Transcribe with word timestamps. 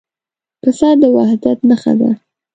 پسه 0.61 0.89
د 1.01 1.03
وحدت 1.15 1.57
نښه 1.69 1.93
ده. 1.99 2.09